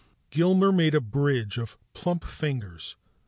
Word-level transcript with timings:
Gilmer 0.31 0.71
made 0.71 0.95
a 0.95 0.99
bridge 0.99 1.59
of 1.59 1.77
plump 1.93 2.23
fingers. 2.23 2.95